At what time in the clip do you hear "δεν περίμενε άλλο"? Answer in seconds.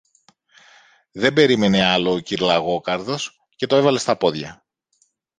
1.11-2.03